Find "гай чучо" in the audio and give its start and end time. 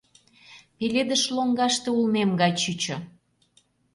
2.41-2.97